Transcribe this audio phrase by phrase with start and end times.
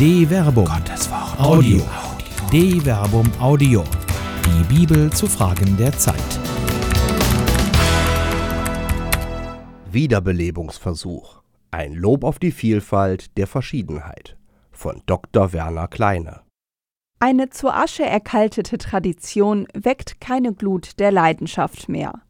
[0.00, 0.64] De Verbum.
[0.64, 1.38] Gottes Wort.
[1.38, 1.82] Audio.
[2.50, 3.84] De Verbum Audio.
[4.46, 6.16] Die Bibel zu Fragen der Zeit.
[9.92, 11.42] Wiederbelebungsversuch.
[11.70, 14.38] Ein Lob auf die Vielfalt der Verschiedenheit.
[14.72, 15.52] Von Dr.
[15.52, 16.40] Werner Kleine.
[17.18, 22.22] Eine zur Asche erkaltete Tradition weckt keine Glut der Leidenschaft mehr.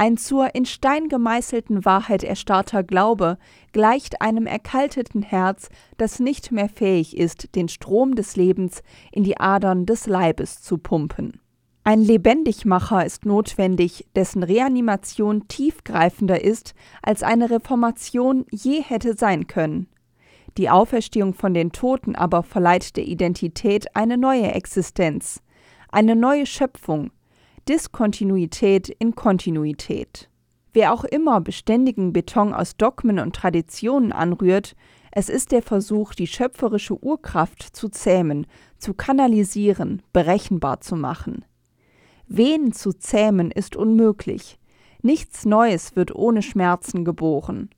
[0.00, 3.36] Ein zur in Stein gemeißelten Wahrheit erstarrter Glaube
[3.72, 9.38] gleicht einem erkalteten Herz, das nicht mehr fähig ist, den Strom des Lebens in die
[9.38, 11.38] Adern des Leibes zu pumpen.
[11.84, 19.86] Ein Lebendigmacher ist notwendig, dessen Reanimation tiefgreifender ist, als eine Reformation je hätte sein können.
[20.56, 25.42] Die Auferstehung von den Toten aber verleiht der Identität eine neue Existenz,
[25.90, 27.10] eine neue Schöpfung,
[27.68, 30.28] Diskontinuität in Kontinuität.
[30.72, 34.76] Wer auch immer beständigen Beton aus Dogmen und Traditionen anrührt,
[35.12, 38.46] es ist der Versuch, die schöpferische Urkraft zu zähmen,
[38.78, 41.44] zu kanalisieren, berechenbar zu machen.
[42.28, 44.58] Wen zu zähmen ist unmöglich.
[45.02, 47.70] Nichts Neues wird ohne Schmerzen geboren.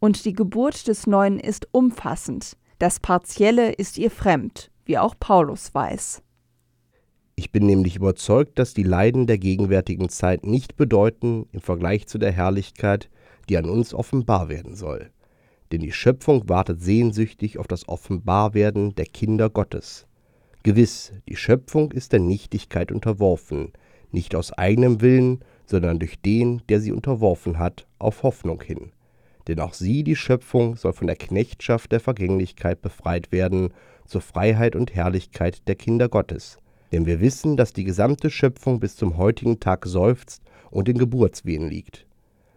[0.00, 2.56] Und die Geburt des Neuen ist umfassend.
[2.78, 6.22] Das Partielle ist ihr fremd, wie auch Paulus weiß.
[7.38, 12.16] Ich bin nämlich überzeugt, dass die Leiden der gegenwärtigen Zeit nicht bedeuten im Vergleich zu
[12.16, 13.10] der Herrlichkeit,
[13.50, 15.10] die an uns offenbar werden soll.
[15.70, 20.06] Denn die Schöpfung wartet sehnsüchtig auf das Offenbarwerden der Kinder Gottes.
[20.62, 23.74] Gewiss, die Schöpfung ist der Nichtigkeit unterworfen,
[24.12, 28.92] nicht aus eigenem Willen, sondern durch den, der sie unterworfen hat, auf Hoffnung hin.
[29.46, 33.74] Denn auch sie, die Schöpfung, soll von der Knechtschaft der Vergänglichkeit befreit werden,
[34.06, 36.58] zur Freiheit und Herrlichkeit der Kinder Gottes.
[36.92, 41.68] Denn wir wissen, dass die gesamte Schöpfung bis zum heutigen Tag seufzt und in Geburtswehen
[41.68, 42.06] liegt.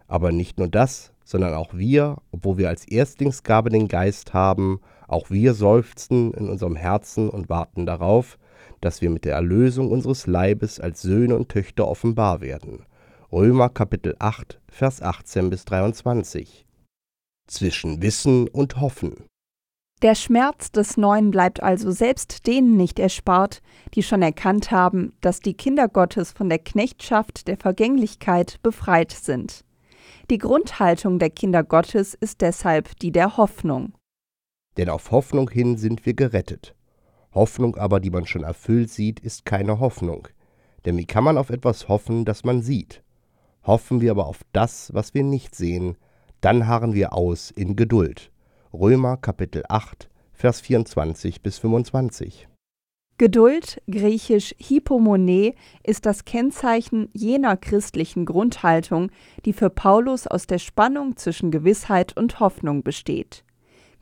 [0.06, 5.30] Aber nicht nur das, sondern auch wir, obwohl wir als Erstlingsgabe den Geist haben, auch
[5.30, 8.38] wir seufzen in unserem Herzen und warten darauf,
[8.80, 12.84] dass wir mit der Erlösung unseres Leibes als Söhne und Töchter offenbar werden.
[13.32, 16.66] Römer Kapitel 8, Vers 18 bis 23.
[17.46, 19.24] Zwischen Wissen und Hoffen.
[20.02, 23.60] Der Schmerz des Neuen bleibt also selbst denen nicht erspart,
[23.94, 29.62] die schon erkannt haben, dass die Kinder Gottes von der Knechtschaft der Vergänglichkeit befreit sind.
[30.30, 33.92] Die Grundhaltung der Kinder Gottes ist deshalb die der Hoffnung.
[34.78, 36.74] Denn auf Hoffnung hin sind wir gerettet.
[37.34, 40.28] Hoffnung aber, die man schon erfüllt sieht, ist keine Hoffnung.
[40.86, 43.02] Denn wie kann man auf etwas hoffen, das man sieht?
[43.64, 45.98] Hoffen wir aber auf das, was wir nicht sehen,
[46.40, 48.29] dann harren wir aus in Geduld.
[48.72, 52.46] Römer Kapitel 8, Vers 24 bis 25.
[53.18, 59.10] Geduld, griechisch Hypomone, ist das Kennzeichen jener christlichen Grundhaltung,
[59.44, 63.44] die für Paulus aus der Spannung zwischen Gewissheit und Hoffnung besteht.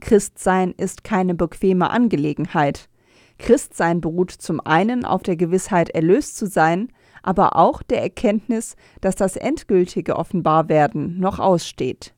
[0.01, 2.91] Christsein ist keine bequeme Angelegenheit.
[3.39, 6.93] Christsein beruht zum einen auf der Gewissheit, erlöst zu sein,
[7.23, 12.13] aber auch der Erkenntnis, dass das endgültige Offenbarwerden noch aussteht.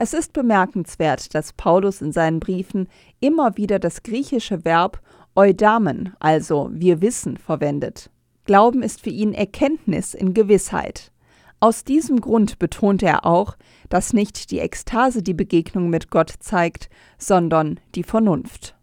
[0.00, 2.88] Es ist bemerkenswert, dass Paulus in seinen Briefen
[3.18, 5.00] immer wieder das griechische Verb
[5.34, 8.08] eudamen, also wir wissen, verwendet.
[8.44, 11.10] Glauben ist für ihn Erkenntnis in Gewissheit.
[11.58, 13.56] Aus diesem Grund betont er auch,
[13.88, 16.88] dass nicht die Ekstase die Begegnung mit Gott zeigt,
[17.18, 18.76] sondern die Vernunft.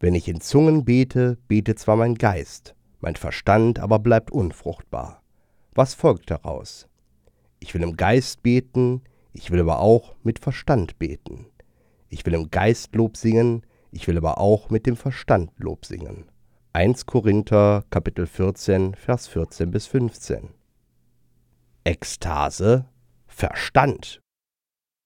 [0.00, 5.22] Wenn ich in Zungen bete, betet zwar mein Geist, mein Verstand aber bleibt unfruchtbar.
[5.76, 6.88] Was folgt daraus?
[7.60, 9.02] Ich will im Geist beten,
[9.32, 11.46] ich will aber auch mit Verstand beten.
[12.08, 16.26] Ich will im Geist Lob singen, ich will aber auch mit dem Verstand Lob singen.
[16.72, 20.50] 1 Korinther Kapitel 14 Vers 14 bis 15.
[21.84, 22.86] Ekstase,
[23.26, 24.20] Verstand.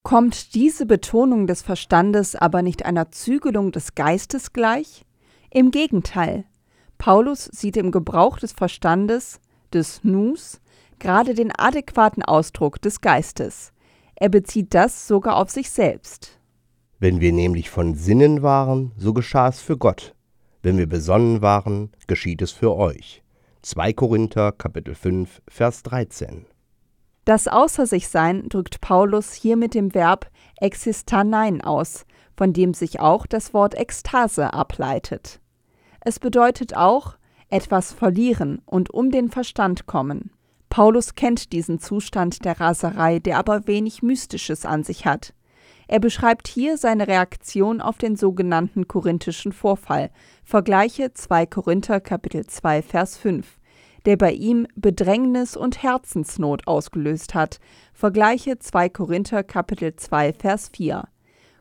[0.02, 5.04] Kommt diese Betonung des Verstandes aber nicht einer Zügelung des Geistes gleich?
[5.50, 6.44] Im Gegenteil.
[6.98, 9.40] Paulus sieht im Gebrauch des Verstandes,
[9.72, 10.60] des Nus,
[10.98, 13.72] gerade den adäquaten Ausdruck des Geistes.
[14.22, 16.38] Er bezieht das sogar auf sich selbst.
[17.00, 20.14] Wenn wir nämlich von Sinnen waren, so geschah es für Gott.
[20.62, 23.24] Wenn wir besonnen waren, geschieht es für euch.
[23.62, 26.46] 2 Korinther Kapitel 5 Vers 13.
[27.24, 30.30] Das Außer sich Sein drückt Paulus hier mit dem Verb
[30.60, 32.04] existanein aus,
[32.36, 35.40] von dem sich auch das Wort Ekstase ableitet.
[35.98, 37.16] Es bedeutet auch
[37.48, 40.30] etwas verlieren und um den Verstand kommen.
[40.72, 45.34] Paulus kennt diesen Zustand der Raserei, der aber wenig Mystisches an sich hat.
[45.86, 50.08] Er beschreibt hier seine Reaktion auf den sogenannten korinthischen Vorfall.
[50.44, 53.46] Vergleiche 2 Korinther Kapitel 2 Vers 5,
[54.06, 57.60] der bei ihm Bedrängnis und Herzensnot ausgelöst hat.
[57.92, 61.06] Vergleiche 2 Korinther Kapitel 2 Vers 4.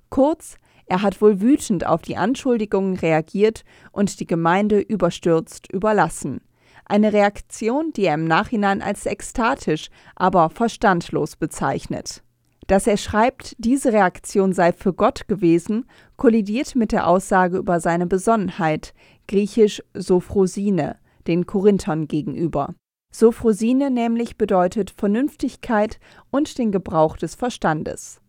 [0.10, 0.56] Kurz,
[0.86, 6.40] Er hat wohl wütend auf die Anschuldigungen reagiert und die Gemeinde überstürzt überlassen.
[6.86, 12.24] Eine Reaktion, die er im Nachhinein als ekstatisch, aber verstandlos bezeichnet.
[12.68, 15.86] Dass er schreibt, diese Reaktion sei für Gott gewesen,
[16.16, 18.94] kollidiert mit der Aussage über seine Besonnenheit,
[19.28, 20.98] griechisch Sophrosine,
[21.28, 22.74] den Korinthern gegenüber.
[23.14, 26.00] Sophrosine nämlich bedeutet Vernünftigkeit
[26.30, 28.22] und den Gebrauch des Verstandes.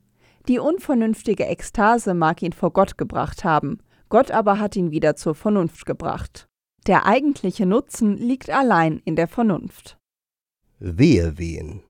[0.48, 3.78] Die unvernünftige Ekstase mag ihn vor Gott gebracht haben,
[4.08, 6.48] Gott aber hat ihn wieder zur Vernunft gebracht.
[6.86, 9.98] Der eigentliche Nutzen liegt allein in der Vernunft.
[10.80, 11.82] Wehe wehen.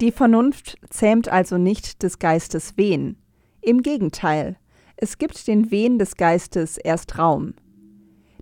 [0.00, 3.22] Die Vernunft zähmt also nicht des Geistes Wehen.
[3.60, 4.56] Im Gegenteil,
[4.96, 7.54] es gibt den Wehen des Geistes erst Raum.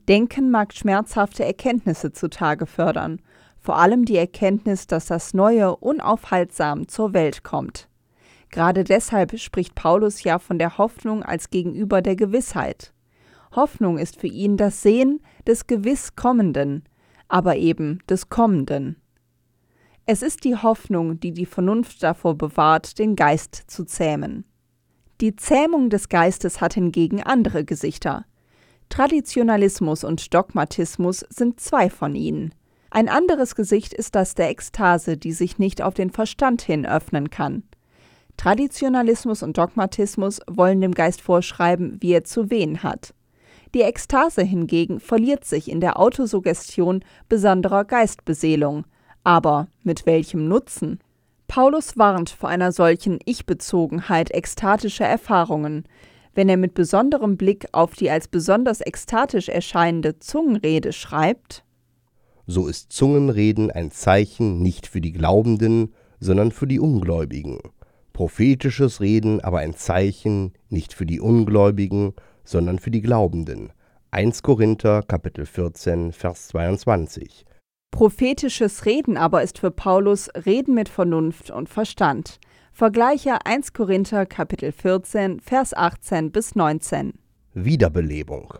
[0.08, 3.20] Denken mag schmerzhafte Erkenntnisse zutage fördern,
[3.58, 7.88] vor allem die Erkenntnis, dass das Neue unaufhaltsam zur Welt kommt.
[8.50, 12.92] Gerade deshalb spricht Paulus ja von der Hoffnung als Gegenüber der Gewissheit.
[13.54, 16.84] Hoffnung ist für ihn das Sehen des gewiss Kommenden,
[17.28, 18.96] aber eben des Kommenden.
[20.06, 24.44] Es ist die Hoffnung, die die Vernunft davor bewahrt, den Geist zu zähmen.
[25.20, 28.24] Die Zähmung des Geistes hat hingegen andere Gesichter.
[28.88, 32.54] Traditionalismus und Dogmatismus sind zwei von ihnen.
[32.90, 37.30] Ein anderes Gesicht ist das der Ekstase, die sich nicht auf den Verstand hin öffnen
[37.30, 37.62] kann.
[38.36, 43.14] Traditionalismus und Dogmatismus wollen dem Geist vorschreiben, wie er zu wehen hat.
[43.74, 48.84] Die Ekstase hingegen verliert sich in der Autosuggestion besonderer Geistbeseelung,
[49.24, 50.98] aber mit welchem Nutzen?
[51.48, 55.84] Paulus warnt vor einer solchen Ich-Bezogenheit ekstatischer Erfahrungen,
[56.34, 61.64] wenn er mit besonderem Blick auf die als besonders ekstatisch erscheinende Zungenrede schreibt.
[62.46, 67.58] So ist Zungenreden ein Zeichen nicht für die Glaubenden, sondern für die Ungläubigen.
[68.12, 73.72] Prophetisches Reden aber ein Zeichen nicht für die Ungläubigen, sondern für die Glaubenden.
[74.10, 77.44] 1 Korinther Kapitel 14 Vers 22
[77.92, 82.40] Prophetisches Reden aber ist für Paulus Reden mit Vernunft und Verstand.
[82.72, 87.12] Vergleiche 1 Korinther Kapitel 14 Vers 18 bis 19.
[87.54, 88.54] Wiederbelebung.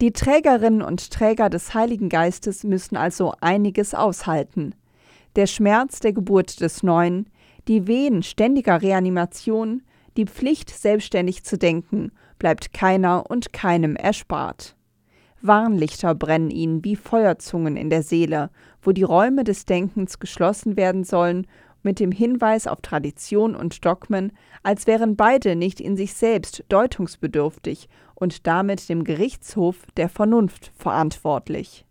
[0.00, 4.74] Die Trägerinnen und Träger des Heiligen Geistes müssen also einiges aushalten.
[5.36, 7.30] Der Schmerz der Geburt des Neuen,
[7.68, 9.82] die Wehen ständiger Reanimation,
[10.16, 14.76] die Pflicht, selbstständig zu denken, bleibt keiner und keinem erspart.
[15.40, 18.50] Warnlichter brennen ihnen wie Feuerzungen in der Seele,
[18.82, 21.46] wo die Räume des Denkens geschlossen werden sollen,
[21.82, 24.32] mit dem Hinweis auf Tradition und Dogmen,
[24.62, 31.84] als wären beide nicht in sich selbst deutungsbedürftig und damit dem Gerichtshof der Vernunft verantwortlich.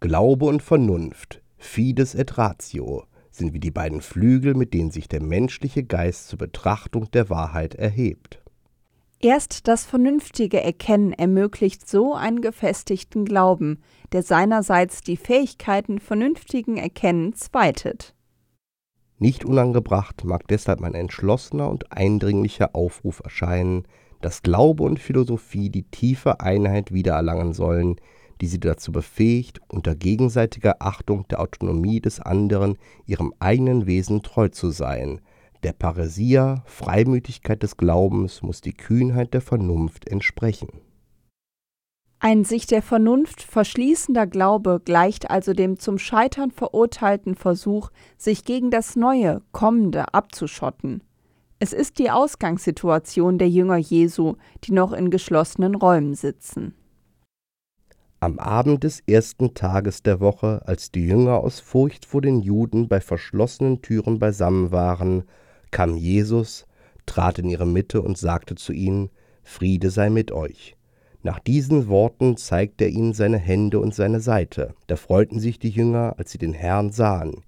[0.00, 5.22] Glaube und Vernunft, Fides et Ratio, sind wie die beiden Flügel, mit denen sich der
[5.22, 8.42] menschliche Geist zur Betrachtung der Wahrheit erhebt.
[9.22, 13.82] Erst das vernünftige Erkennen ermöglicht so einen gefestigten Glauben,
[14.12, 18.14] der seinerseits die Fähigkeiten vernünftigen Erkennens weitet.
[19.18, 23.84] Nicht unangebracht mag deshalb ein entschlossener und eindringlicher Aufruf erscheinen,
[24.22, 27.96] dass Glaube und Philosophie die tiefe Einheit wiedererlangen sollen,
[28.40, 34.48] die sie dazu befähigt, unter gegenseitiger Achtung der Autonomie des anderen ihrem eigenen Wesen treu
[34.48, 35.20] zu sein,
[35.62, 40.68] der Paresia, Freimütigkeit des Glaubens, muss die Kühnheit der Vernunft entsprechen.
[42.22, 48.70] Ein sich der Vernunft verschließender Glaube gleicht also dem zum Scheitern verurteilten Versuch, sich gegen
[48.70, 51.02] das Neue, Kommende abzuschotten.
[51.58, 56.74] Es ist die Ausgangssituation der Jünger Jesu, die noch in geschlossenen Räumen sitzen.
[58.22, 62.86] Am Abend des ersten Tages der Woche, als die Jünger aus Furcht vor den Juden
[62.86, 65.24] bei verschlossenen Türen beisammen waren,
[65.70, 66.66] kam Jesus,
[67.06, 69.10] trat in ihre Mitte und sagte zu ihnen,
[69.42, 70.76] Friede sei mit euch.
[71.22, 74.74] Nach diesen Worten zeigte er ihnen seine Hände und seine Seite.
[74.86, 77.44] Da freuten sich die Jünger, als sie den Herrn sahen.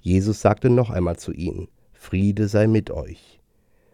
[0.00, 3.40] Jesus sagte noch einmal zu ihnen, Friede sei mit euch.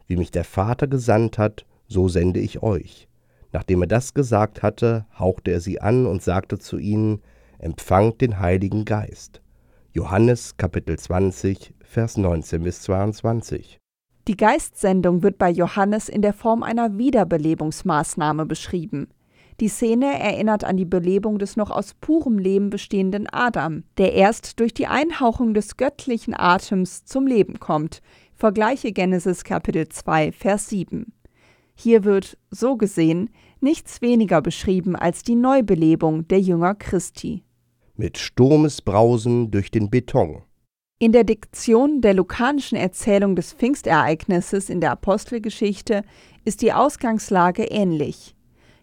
[0.07, 3.09] Wie mich der Vater gesandt hat, so sende ich euch.
[3.53, 7.23] Nachdem er das gesagt hatte, hauchte er sie an und sagte zu ihnen,
[7.59, 9.41] Empfangt den Heiligen Geist.
[9.95, 13.79] Johannes Kapitel 20, Vers 19 bis 22.
[14.27, 19.09] Die Geistsendung wird bei Johannes in der Form einer Wiederbelebungsmaßnahme beschrieben.
[19.61, 24.61] Die Szene erinnert an die Belebung des noch aus purem Leben bestehenden Adam, der erst
[24.61, 28.01] durch die Einhauchung des göttlichen Atems zum Leben kommt.
[28.35, 31.13] Vergleiche Genesis Kapitel 2, Vers 7.
[31.75, 33.29] Hier wird, so gesehen,
[33.61, 37.45] nichts weniger beschrieben als die Neubelebung der Jünger Christi
[37.97, 40.43] mit Sturmesbrausen durch den Beton.
[40.99, 46.05] In der Diktion der lukanischen Erzählung des Pfingstereignisses in der Apostelgeschichte
[46.45, 48.37] ist die Ausgangslage ähnlich.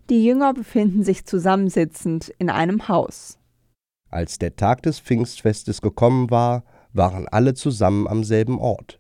[0.10, 3.38] Die Jünger befinden sich zusammensitzend in einem Haus.
[4.10, 6.64] Als der Tag des Pfingstfestes gekommen war,
[6.94, 9.00] waren alle zusammen am selben Ort.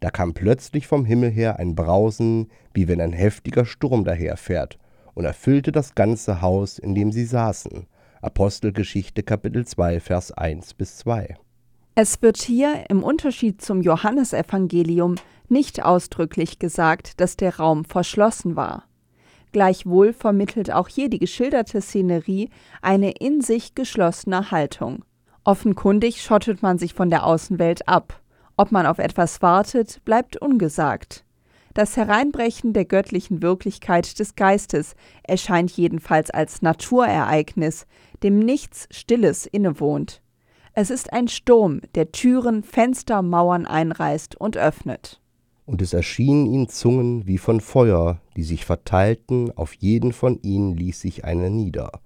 [0.00, 4.78] Da kam plötzlich vom Himmel her ein Brausen, wie wenn ein heftiger Sturm daherfährt,
[5.14, 7.86] und erfüllte das ganze Haus, in dem sie saßen.
[8.26, 11.36] Apostelgeschichte Kapitel 2 Vers 1 bis 2.
[11.94, 15.14] Es wird hier im Unterschied zum Johannesevangelium
[15.48, 18.82] nicht ausdrücklich gesagt, dass der Raum verschlossen war.
[19.52, 22.50] Gleichwohl vermittelt auch hier die geschilderte Szenerie
[22.82, 25.04] eine in sich geschlossene Haltung.
[25.44, 28.20] Offenkundig schottet man sich von der Außenwelt ab.
[28.56, 31.25] Ob man auf etwas wartet, bleibt ungesagt.
[31.76, 37.86] Das Hereinbrechen der göttlichen Wirklichkeit des Geistes erscheint jedenfalls als Naturereignis,
[38.22, 40.22] dem nichts Stilles innewohnt.
[40.72, 45.20] Es ist ein Sturm, der Türen, Fenster, Mauern einreißt und öffnet
[45.66, 50.74] und es erschienen ihnen Zungen wie von Feuer, die sich verteilten, auf jeden von ihnen
[50.74, 52.00] ließ sich eine nieder.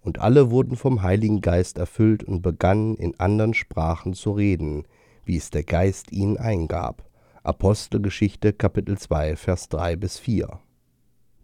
[0.00, 4.84] Und alle wurden vom Heiligen Geist erfüllt und begannen in andern Sprachen zu reden,
[5.24, 7.07] wie es der Geist ihnen eingab.
[7.48, 10.60] Apostelgeschichte Kapitel 2 Vers 3 bis 4.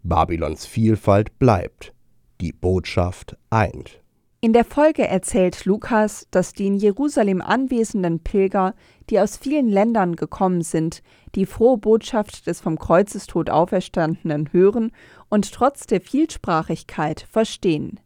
[0.03, 1.93] Babylons Vielfalt bleibt,
[2.41, 4.03] die Botschaft eint.
[4.39, 8.75] In der Folge erzählt Lukas, dass die in Jerusalem anwesenden Pilger,
[9.09, 11.01] die aus vielen Ländern gekommen sind,
[11.33, 14.91] die frohe Botschaft des vom Kreuzestod Auferstandenen hören
[15.29, 17.99] und trotz der Vielsprachigkeit verstehen.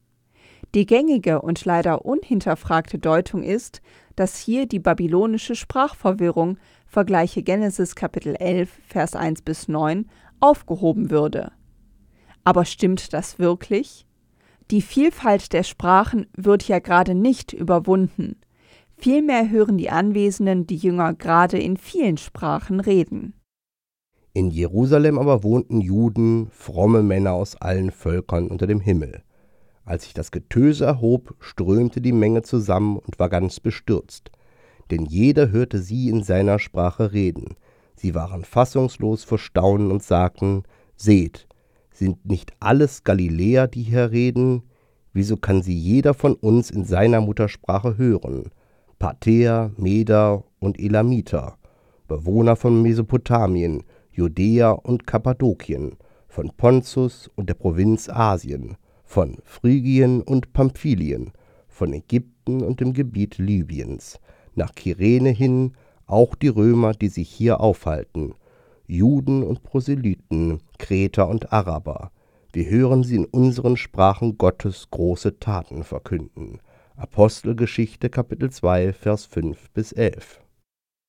[0.74, 3.82] Die gängige und leider unhinterfragte Deutung ist,
[4.15, 6.58] dass hier die babylonische Sprachverwirrung,
[6.89, 11.51] vergleiche Genesis Kapitel 11, Vers 1 bis 9, aufgehoben würde.
[12.43, 14.08] Aber stimmt das wirklich?
[14.72, 18.38] Die Vielfalt der Sprachen wird ja gerade nicht überwunden.
[18.98, 23.34] Vielmehr hören die Anwesenden die Jünger gerade in vielen Sprachen reden.
[24.34, 29.24] In Jerusalem aber wohnten Juden, fromme Männer aus allen Völkern unter dem Himmel.
[29.86, 34.31] Als sich das Getöse erhob, strömte die Menge zusammen und war ganz bestürzt.
[34.91, 37.55] Denn jeder hörte sie in seiner Sprache reden.
[37.96, 40.63] Sie waren fassungslos vor Staunen und sagten,
[40.96, 41.48] Seht,
[41.91, 44.63] sind nicht alles Galiläer, die hier reden?
[45.13, 48.51] Wieso kann sie jeder von uns in seiner Muttersprache hören?
[49.00, 51.58] Parthäer, Meder und Elamiter,
[52.08, 60.53] Bewohner von Mesopotamien, Judäa und Kappadokien, von Pontus und der Provinz Asien, von Phrygien und
[60.53, 61.31] Pamphylien,
[61.67, 64.19] von Ägypten und dem Gebiet Libyens,
[64.56, 65.74] nach Kyrene hin
[66.06, 68.34] auch die Römer, die sich hier aufhalten,
[68.88, 72.12] Juden und Proselyten, Kreter und Araber.
[72.51, 76.60] Wir hören sie in unseren Sprachen Gottes große Taten verkünden.
[76.98, 80.41] Apostelgeschichte Kapitel 2 Vers 5 bis 11.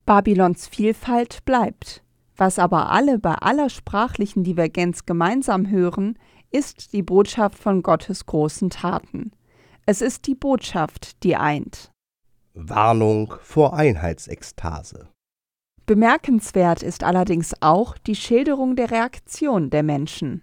[0.05, 2.05] Babylons Vielfalt bleibt.
[2.37, 6.19] Was aber alle bei aller sprachlichen Divergenz gemeinsam hören,
[6.51, 9.33] ist die Botschaft von Gottes großen Taten.
[9.87, 11.91] Es ist die Botschaft, die eint.
[12.55, 15.09] Warnung vor Einheitsekstase.
[15.87, 20.43] Bemerkenswert ist allerdings auch die Schilderung der Reaktion der Menschen.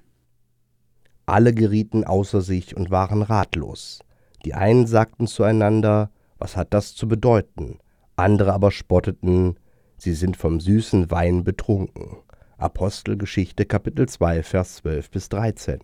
[1.26, 4.00] Alle gerieten außer sich und waren ratlos.
[4.46, 7.80] Die einen sagten zueinander, was hat das zu bedeuten?
[8.16, 9.60] Andere aber spotteten,
[9.98, 12.18] sie sind vom süßen Wein betrunken.
[12.58, 15.80] Apostelgeschichte Kapitel 2 Vers 12 bis 13.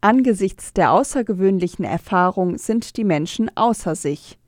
[0.00, 4.38] Angesichts der außergewöhnlichen Erfahrung sind die Menschen außer sich.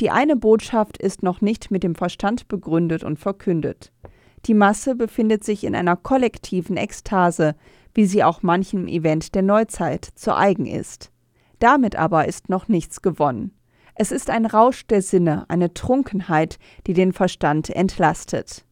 [0.00, 3.92] Die eine Botschaft ist noch nicht mit dem Verstand begründet und verkündet.
[4.46, 7.54] Die Masse befindet sich in einer kollektiven Ekstase,
[7.92, 11.12] wie sie auch manchem Event der Neuzeit zu eigen ist.
[11.58, 13.52] Damit aber ist noch nichts gewonnen.
[13.94, 18.64] Es ist ein Rausch der Sinne, eine Trunkenheit, die den Verstand entlastet.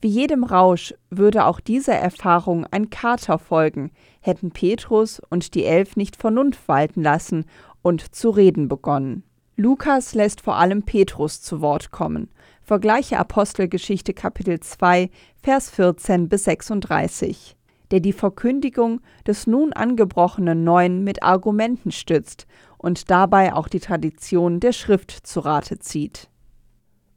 [0.00, 5.94] Wie jedem Rausch würde auch dieser Erfahrung ein Kater folgen, hätten Petrus und die Elf
[5.94, 7.44] nicht Vernunft walten lassen
[7.82, 9.22] und zu reden begonnen.
[9.60, 12.30] Lukas lässt vor allem Petrus zu Wort kommen.
[12.62, 15.10] Vergleiche Apostelgeschichte Kapitel 2,
[15.42, 17.56] Vers 14 bis 36,
[17.90, 22.46] der die Verkündigung des nun angebrochenen Neuen mit Argumenten stützt
[22.76, 26.30] und dabei auch die Tradition der Schrift zu Rate zieht.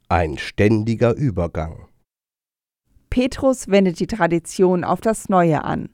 [0.08, 1.86] Ein ständiger Übergang.
[3.08, 5.90] Petrus wendet die Tradition auf das Neue an.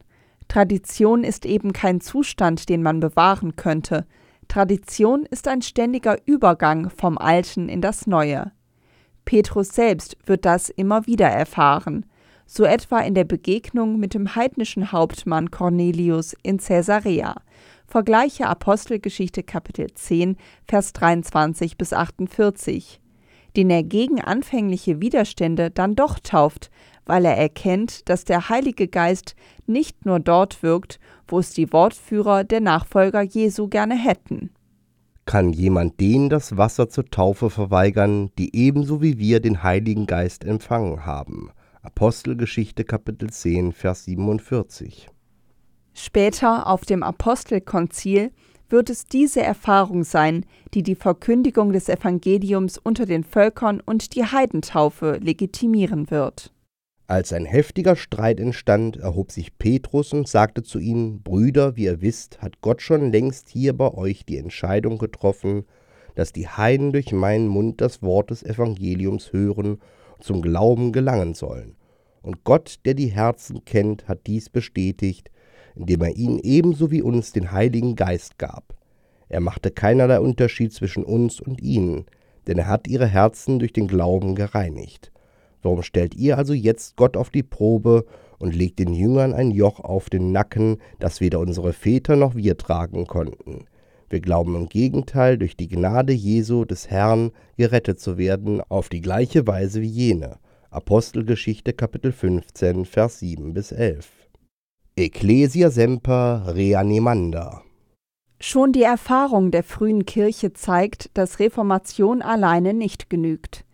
[0.49, 4.07] Tradition ist eben kein Zustand, den man bewahren könnte,
[4.49, 8.51] Tradition ist ein ständiger Übergang vom Alten in das Neue.
[9.27, 12.07] Petrus selbst wird das immer wieder erfahren,
[12.47, 17.37] so etwa in der Begegnung mit dem heidnischen Hauptmann Cornelius in Caesarea.
[17.87, 23.03] Vergleiche Apostelgeschichte Kapitel 10, Vers 23 bis 48,
[23.55, 26.71] den er gegen anfängliche Widerstände dann doch tauft,
[27.09, 29.35] weil er erkennt, dass der Heilige Geist
[29.67, 34.51] nicht nur dort wirkt, wo es die Wortführer der Nachfolger Jesu gerne hätten.
[35.25, 40.45] Kann jemand denen das Wasser zur Taufe verweigern, die ebenso wie wir den Heiligen Geist
[40.45, 41.51] empfangen haben?
[41.83, 45.09] Apostelgeschichte Kapitel 10, Vers 47.
[45.95, 48.31] Später auf dem Apostelkonzil
[48.69, 54.25] wird es diese Erfahrung sein, die die Verkündigung des Evangeliums unter den Völkern und die
[54.25, 56.53] Heidentaufe legitimieren wird.
[57.11, 62.03] Als ein heftiger Streit entstand, erhob sich Petrus und sagte zu ihnen, Brüder, wie ihr
[62.03, 65.65] wisst, hat Gott schon längst hier bei euch die Entscheidung getroffen,
[66.17, 69.79] dass die Heiden durch meinen Mund das Wort des Evangeliums hören
[70.17, 71.77] und zum Glauben gelangen sollen.
[72.21, 75.31] Und Gott, der die Herzen kennt, hat dies bestätigt,
[75.75, 78.75] indem er ihnen ebenso wie uns den Heiligen Geist gab.
[79.31, 82.05] Er machte keinerlei Unterschied zwischen uns und ihnen,
[82.47, 85.11] denn er hat ihre Herzen durch den Glauben gereinigt.
[85.63, 88.05] Warum stellt ihr also jetzt Gott auf die Probe
[88.39, 92.57] und legt den Jüngern ein Joch auf den Nacken, das weder unsere Väter noch wir
[92.57, 93.67] tragen konnten?
[94.11, 99.03] Wir glauben im Gegenteil, durch die Gnade Jesu des Herrn gerettet zu werden, auf die
[99.03, 100.39] gleiche Weise wie jene.
[100.71, 104.09] Apostelgeschichte Kapitel 15, Vers 7 bis 11.
[104.97, 107.63] Ecclesia semper reanimanda.
[108.41, 113.65] Schon die Erfahrung der frühen Kirche zeigt, dass Reformation alleine nicht genügt.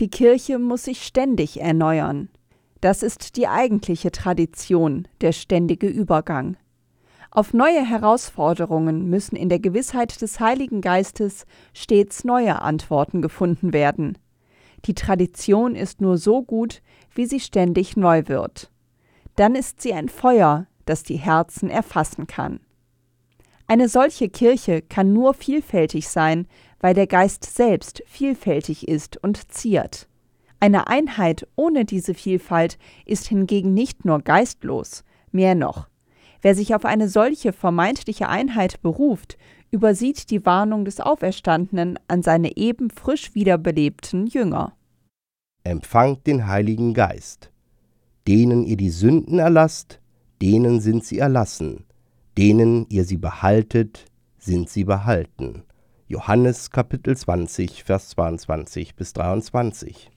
[0.00, 2.30] Die Kirche muss sich ständig erneuern.
[2.80, 6.56] Das ist die eigentliche Tradition, der ständige Übergang.
[7.30, 14.16] Auf neue Herausforderungen müssen in der Gewissheit des Heiligen Geistes stets neue Antworten gefunden werden.
[14.86, 16.80] Die Tradition ist nur so gut,
[17.14, 18.70] wie sie ständig neu wird.
[19.36, 22.60] Dann ist sie ein Feuer, das die Herzen erfassen kann.
[23.66, 26.48] Eine solche Kirche kann nur vielfältig sein,
[26.80, 30.08] weil der Geist selbst vielfältig ist und ziert.
[30.58, 35.88] Eine Einheit ohne diese Vielfalt ist hingegen nicht nur geistlos, mehr noch.
[36.42, 39.36] Wer sich auf eine solche vermeintliche Einheit beruft,
[39.70, 44.74] übersieht die Warnung des Auferstandenen an seine eben frisch wiederbelebten Jünger.
[45.64, 47.50] Empfangt den Heiligen Geist.
[48.26, 50.00] Denen ihr die Sünden erlasst,
[50.42, 51.84] denen sind sie erlassen,
[52.36, 54.06] denen ihr sie behaltet,
[54.38, 55.64] sind sie behalten.
[56.10, 60.10] Johannes Kapitel 20, Vers 22 bis 23.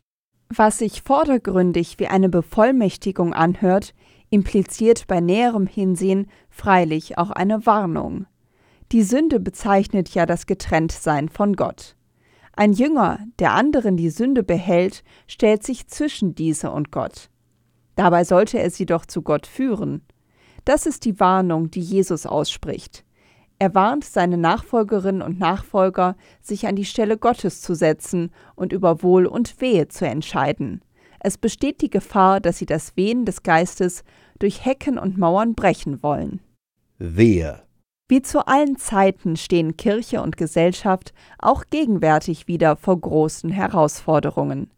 [0.49, 3.93] Was sich vordergründig wie eine Bevollmächtigung anhört,
[4.31, 8.25] impliziert bei näherem Hinsehen freilich auch eine Warnung.
[8.91, 11.95] Die Sünde bezeichnet ja das Getrenntsein von Gott.
[12.53, 17.29] Ein Jünger, der anderen die Sünde behält, stellt sich zwischen diese und Gott.
[17.95, 20.01] Dabei sollte er sie doch zu Gott führen.
[20.65, 23.05] Das ist die Warnung, die Jesus ausspricht.
[23.63, 29.03] Er warnt seine Nachfolgerinnen und Nachfolger, sich an die Stelle Gottes zu setzen und über
[29.03, 30.81] Wohl und Wehe zu entscheiden.
[31.21, 34.03] Es besteht die Gefahr, dass sie das Wehen des Geistes
[34.37, 36.41] durch Hecken und Mauern brechen wollen.
[36.97, 37.63] Wehe.
[38.09, 44.71] Wie zu allen Zeiten stehen Kirche und Gesellschaft auch gegenwärtig wieder vor großen Herausforderungen.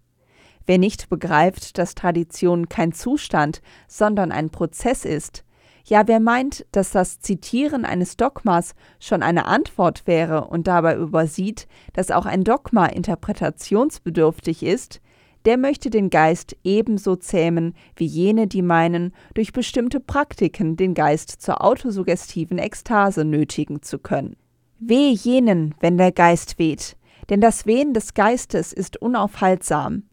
[0.67, 5.43] Wer nicht begreift, dass Tradition kein Zustand, sondern ein Prozess ist,
[5.87, 11.67] ja, wer meint, dass das Zitieren eines Dogmas schon eine Antwort wäre und dabei übersieht,
[11.93, 14.99] dass auch ein Dogma interpretationsbedürftig ist,
[15.45, 21.29] der möchte den Geist ebenso zähmen wie jene, die meinen, durch bestimmte Praktiken den Geist
[21.29, 24.37] zur autosuggestiven Ekstase nötigen zu können.
[24.79, 26.97] Wehe jenen, wenn der Geist weht,
[27.29, 30.03] denn das Wehen des Geistes ist unaufhaltsam.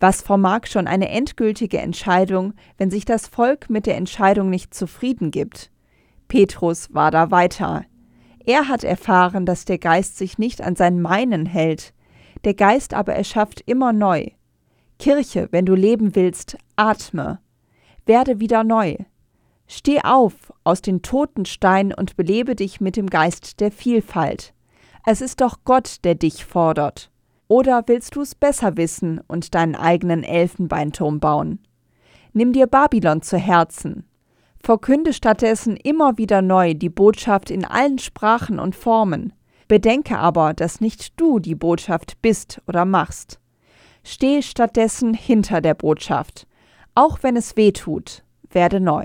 [0.00, 5.30] Was vermag schon eine endgültige Entscheidung, wenn sich das Volk mit der Entscheidung nicht zufrieden
[5.30, 5.70] gibt?
[6.28, 7.84] Petrus war da weiter.
[8.44, 11.94] Er hat erfahren, dass der Geist sich nicht an sein Meinen hält,
[12.44, 14.26] der Geist aber erschafft immer neu.
[14.98, 17.40] Kirche, wenn du leben willst, atme.
[18.06, 18.96] Werde wieder neu.
[19.66, 24.52] Steh auf aus den toten Steinen und belebe dich mit dem Geist der Vielfalt.
[25.06, 27.10] Es ist doch Gott, der dich fordert.
[27.48, 31.58] Oder willst du es besser wissen und deinen eigenen Elfenbeinturm bauen?
[32.32, 34.04] Nimm dir Babylon zu Herzen.
[34.62, 39.34] Verkünde stattdessen immer wieder neu die Botschaft in allen Sprachen und Formen.
[39.68, 43.40] Bedenke aber, dass nicht du die Botschaft bist oder machst.
[44.02, 46.46] Stehe stattdessen hinter der Botschaft.
[46.94, 49.04] Auch wenn es weh tut, werde neu.